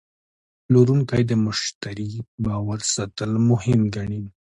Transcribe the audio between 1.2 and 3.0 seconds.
د مشتری باور